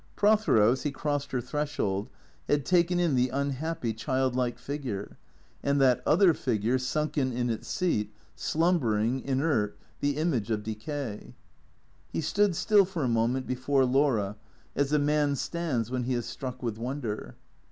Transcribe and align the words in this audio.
Prothero, 0.15 0.71
as 0.71 0.81
he 0.81 0.89
crossed 0.89 1.31
her 1.31 1.41
threshold, 1.41 2.09
had 2.47 2.65
taken 2.65 2.99
in 2.99 3.13
the 3.13 3.29
un 3.29 3.51
happy, 3.51 3.93
childlike 3.93 4.57
figure, 4.57 5.19
and 5.61 5.79
that 5.79 6.01
other 6.07 6.33
figure, 6.33 6.79
sunken 6.79 7.31
in 7.31 7.51
its 7.51 7.67
seat, 7.67 8.07
THE 8.09 8.13
CREATORS 8.37 8.51
205 8.51 8.51
slumbering, 8.89 9.19
inert, 9.21 9.77
the 9.99 10.17
image 10.17 10.49
of 10.49 10.63
decay. 10.63 11.35
He 12.11 12.19
stood 12.21 12.55
still 12.55 12.85
for 12.85 13.03
a 13.03 13.07
mo 13.07 13.27
ment 13.27 13.45
before 13.45 13.85
Laura, 13.85 14.37
as 14.75 14.91
a 14.91 14.97
man 14.97 15.35
stands 15.35 15.91
when 15.91 16.05
he 16.05 16.15
is 16.15 16.25
struck 16.25 16.63
with 16.63 16.79
wonder. 16.79 17.35